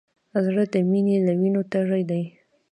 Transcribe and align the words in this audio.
زړه 0.45 0.63
د 0.73 0.75
مینې 0.89 1.17
له 1.25 1.33
وینو 1.39 1.61
تږی 1.71 2.03
دی. 2.09 2.23